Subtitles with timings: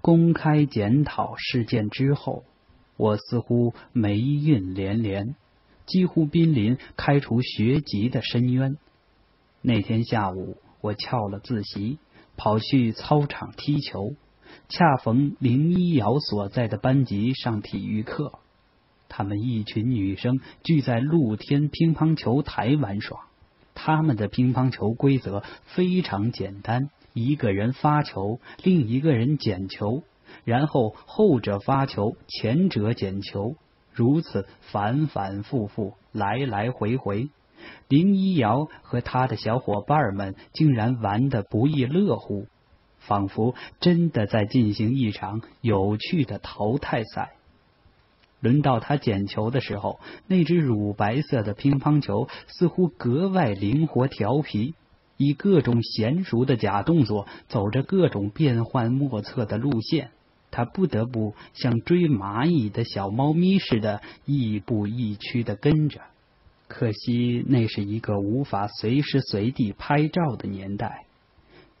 [0.00, 2.44] 公开检讨事件之后，
[2.96, 5.34] 我似乎霉运连连，
[5.86, 8.78] 几乎濒临开除学籍的深渊。
[9.62, 11.98] 那天下午，我翘了自习，
[12.36, 14.14] 跑去操场踢球，
[14.68, 18.38] 恰逢林一瑶所在的班级上体育课，
[19.08, 23.26] 他们一群女生聚在露天乒乓球台玩耍。
[23.74, 26.90] 他们的乒乓球规则非常简单。
[27.12, 30.02] 一个人发球，另一个人捡球，
[30.44, 33.56] 然后后者发球，前者捡球，
[33.92, 37.28] 如此反反复复，来来回回。
[37.88, 42.46] 林一瑶和他的小伙伴们竟然玩得不亦乐乎，
[42.98, 47.32] 仿佛真的在进行一场有趣的淘汰赛。
[48.40, 54.74] 轮到他捡球的时候，那只乳白色的乒乓球似乎格外灵活调皮。
[55.22, 60.12] 以各种娴熟的假动作，走着各种变幻莫测的路线，
[60.50, 66.00] 他不得不像追蚂蚁的小猫咪似的，亦步亦趋的跟着。
[66.68, 71.04] 可惜那是一个无法随时随地拍照的年代，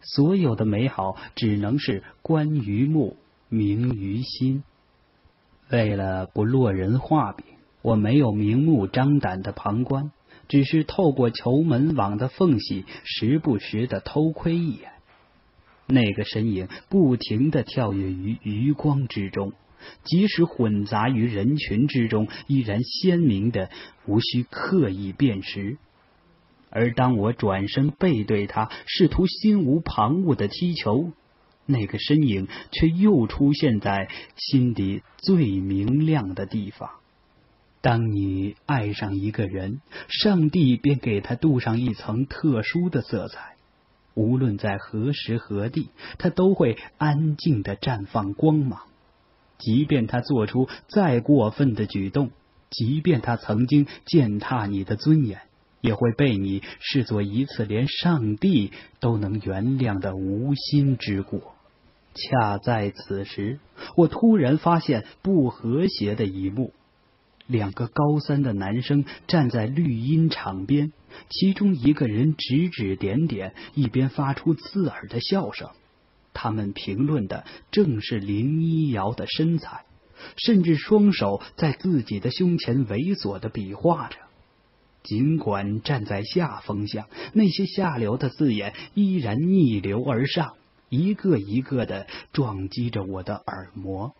[0.02, 3.16] 所有的美好只能是观于目，
[3.48, 4.62] 明于心。
[5.70, 7.46] 为了不落人话柄，
[7.80, 10.12] 我没有明目张胆的旁观。
[10.50, 14.90] 只是透过球门网的缝隙，时不时的偷窥一眼。
[15.86, 19.52] 那个身影不停的跳跃于余光之中，
[20.02, 23.70] 即使混杂于人群之中，依然鲜明的，
[24.06, 25.78] 无需刻意辨识。
[26.68, 31.12] 而当我转身背对他，试图心无旁骛的踢球，
[31.64, 36.99] 那个身影却又出现在心底最明亮的地方。
[37.82, 43.56] 当你爱上一个人，上帝便给他镀上一层特殊的色彩。
[44.14, 48.80] 无论在何时何地，他都会安静的绽放光芒。
[49.56, 52.30] 即便他做出再过分的举动，
[52.70, 55.40] 即便他曾经践踏你的尊严，
[55.80, 61.54] 也会被你视作一次连上帝都能原谅的无心之过。
[62.14, 63.58] 恰在此时，
[63.96, 66.72] 我突然发现不和谐的一幕。
[67.50, 70.92] 两个高三的男生站在绿茵场边，
[71.28, 75.68] 其中一个人指指点点，一边发出刺耳的笑声。
[76.32, 79.84] 他们评论的正是林一瑶的身材，
[80.36, 84.16] 甚至双手在自己的胸前猥琐的比划着。
[85.02, 90.54] 尽管站在下风向，那些下流的字眼依然逆流而上，
[90.88, 94.14] 一个一个的撞击着我的耳膜。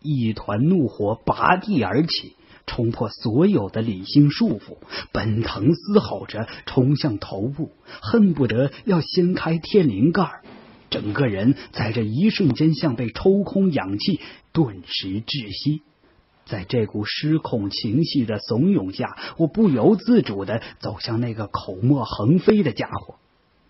[0.00, 2.34] 一团怒火拔地而起，
[2.66, 4.76] 冲破所有的理性束缚，
[5.12, 7.70] 奔腾嘶吼着冲向头部，
[8.00, 10.42] 恨不得要掀开天灵盖。
[10.90, 14.20] 整个人在这一瞬间像被抽空氧气，
[14.52, 15.82] 顿时窒息。
[16.46, 23.16] 在这股失控情绪的怂恿下，我不由自主的走向那个口沫横飞的家伙，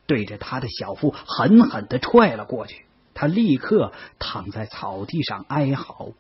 [0.06, 2.84] 对着他的小腹狠狠的踹了过去。
[3.20, 6.10] 他立刻躺在草地上哀嚎。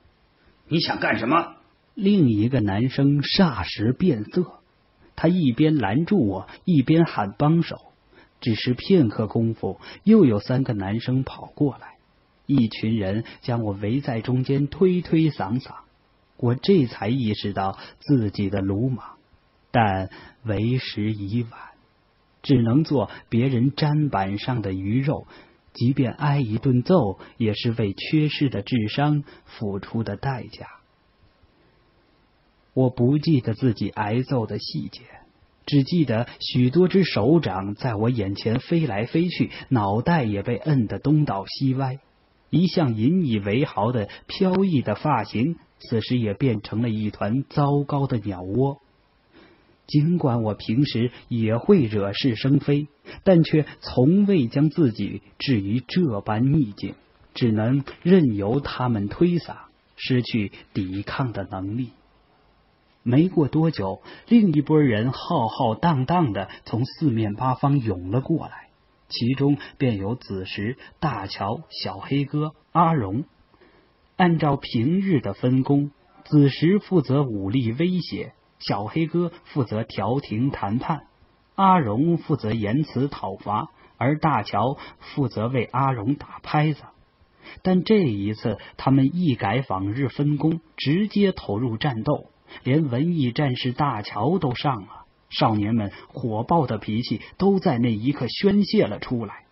[0.66, 1.54] 你想干什么？
[1.94, 4.58] 另一个男生霎时变色，
[5.14, 7.76] 他一边拦住我，一边喊帮手。
[8.40, 11.98] 只是片刻功夫，又有三个男生跑过来，
[12.46, 15.70] 一群人将我围在中间，推推搡搡。
[16.36, 19.18] 我这才意识到自己的鲁莽，
[19.70, 20.10] 但
[20.42, 21.52] 为时已晚，
[22.42, 25.28] 只能做别人砧板上的鱼肉。
[25.78, 30.66] 即便挨一顿揍，也是为缺失的智商付出的代价。
[32.74, 35.02] 我不记得自己挨揍的细节，
[35.66, 42.00] 只记得许多只手掌在我眼前飞来飞去，脑袋也被摁得东倒西歪。
[42.50, 48.80] 一向引以为豪的飘逸的发型，此时也变成了一团糟糕的鸟窝。
[49.88, 52.88] 尽管我平时也会惹是生非，
[53.24, 56.94] 但却从未将自己置于这般逆境，
[57.32, 59.56] 只能任由他们推搡，
[59.96, 61.92] 失去抵抗的能力。
[63.02, 68.68] 没过多久，另一拨人浩浩荡荡的从四面八方涌了过来，
[69.08, 73.24] 其中便有子时、大乔、小黑哥、阿荣。
[74.16, 75.90] 按照平日的分工，
[76.26, 78.34] 子时负责武力威胁。
[78.58, 81.06] 小黑哥负责调停谈判，
[81.54, 86.82] 阿荣负责言辞讨伐，而大乔负责为阿荣打拍子。
[87.62, 92.26] 但这一次，他们一改往日分工，直接投入战斗，
[92.62, 95.04] 连文艺战士大乔都上了。
[95.30, 99.44] 少年们火爆的脾气都在那一刻宣泄了出来。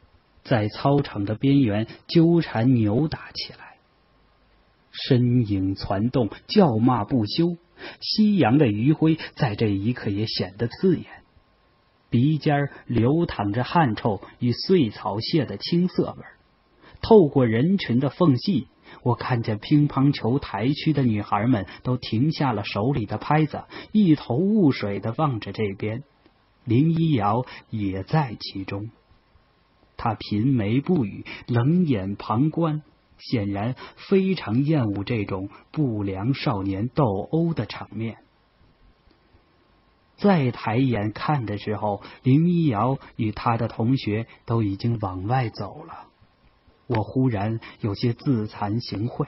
[0.42, 3.78] 在操场的边缘纠缠扭打起来，
[4.92, 7.56] 身影攒动，叫骂不休。
[8.00, 11.06] 夕阳的余晖在这一刻也显得刺眼，
[12.10, 16.24] 鼻尖流淌着汗臭与碎草屑的青涩味
[17.02, 18.68] 透过人群的缝隙，
[19.02, 26.02] 我看见乒乓球台区的女孩们都停下了手里的拍子，一头雾水的望着这边。
[26.64, 28.90] 林一瑶也在其中。
[29.96, 32.82] 他颦眉不语，冷眼旁观，
[33.18, 33.74] 显然
[34.08, 38.18] 非常厌恶这种不良少年斗殴的场面。
[40.16, 46.06] 再抬眼看的时候，林一瑶与他的同学都已经往外走了。
[46.86, 49.26] 我忽然有些自惭形秽。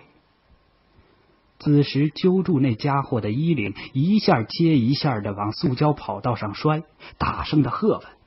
[1.58, 6.84] 此时揪住那家伙的衣领，一下接一下的往塑胶跑道上摔，
[7.18, 8.17] 大声的喝问。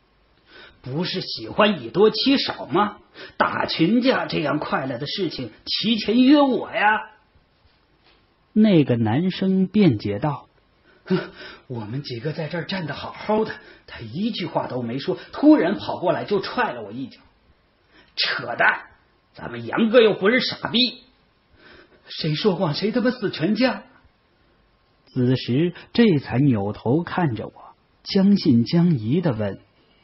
[0.81, 2.97] 不是喜欢以多欺少吗？
[3.37, 7.11] 打群架这样快乐的事情，提前约我呀！
[8.53, 10.47] 那个男生辩解道
[11.67, 13.53] ：“我们几个在这儿站的好好的，
[13.85, 17.19] 他一句话都没说，突然跑过来就踹了我一脚。
[18.15, 18.87] 扯淡！
[19.33, 21.03] 咱们杨哥又不是傻逼，
[22.07, 23.83] 谁说谎谁他妈死全家！”
[25.05, 29.59] 子时这才扭头看着我，将信将疑的问。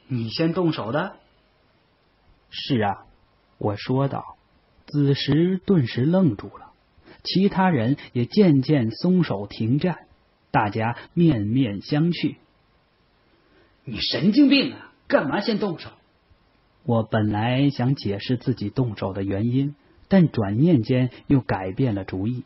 [0.07, 1.18] 你先动手的？
[2.50, 3.06] 是啊，
[3.57, 4.36] 我说道。
[4.86, 6.71] 子时顿时愣住了，
[7.21, 10.07] 其他人也渐渐松手停战，
[10.50, 12.38] 大家面面相觑。
[13.83, 14.94] 你神经病啊！
[15.07, 15.89] 干嘛先动手？
[16.83, 19.75] 我本来想解释自己动手的原因，
[20.07, 22.45] 但转念间又改变了主意。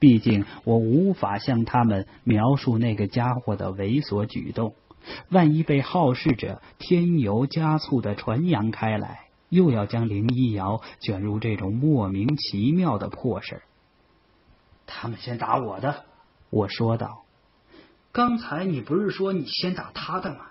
[0.00, 4.74] 毕竟我无法向他们描述那个家伙的猥琐举动。
[5.30, 13.62] 万一被好事者添油加醋的传扬开来，又要将林一瑶卷入这种莫名其妙的破事
[14.86, 16.04] 他们先打我的，
[16.50, 17.22] 我说道。
[18.12, 20.46] 刚才你不是说你先打他的吗？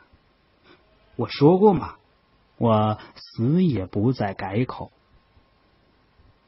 [1.16, 1.96] 我说过吗？
[2.58, 4.92] 我死也不再改口。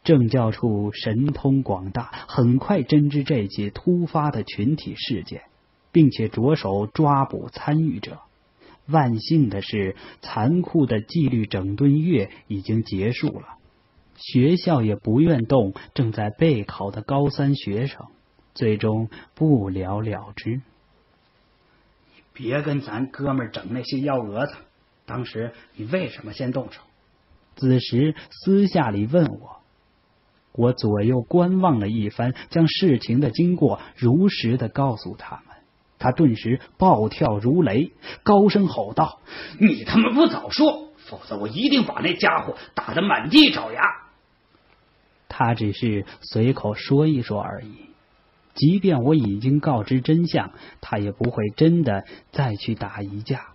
[0.03, 5.43] 政教处神通广大，很快侦知这起突发的群体事件。
[5.91, 8.19] 并且着手抓捕参与者。
[8.87, 13.57] 万幸的是，残酷的纪律整顿月已经结束了，
[14.15, 18.05] 学校也不愿动正在备考的高三学生，
[18.53, 20.61] 最终不了了之。
[22.15, 24.53] 你别跟咱哥们整那些幺蛾子！
[25.05, 26.81] 当时你为什么先动手？
[27.55, 29.57] 子时私下里问我，
[30.53, 35.46] 我左右观望了一番，将事情的经过如实的告诉他们。
[35.99, 37.91] 他顿时暴跳如雷，
[38.21, 39.19] 高声吼道
[39.59, 43.81] ：“你他妈不早说，否则我一定把那家伙打得满地找牙！”
[45.27, 47.89] 他只是随口说一说而已，
[48.53, 50.51] 即便我已经告知真相，
[50.81, 53.47] 他也不会真的再去打一架，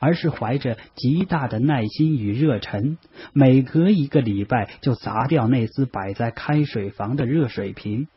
[0.00, 2.98] 而是怀着极大的耐心与热忱，
[3.32, 8.08] 每隔一个礼拜就砸掉那厮摆在开水房的热水瓶。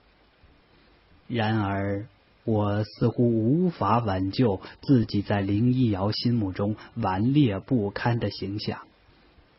[1.27, 2.07] 然而。
[2.47, 8.79] 我似乎无法挽救自己在林一瑶心目中顽劣不堪的形象，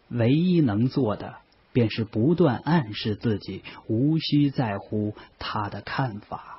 [0.08, 1.34] 唯一能做的
[1.74, 6.57] 便是不断暗示自己无需在乎他的看法。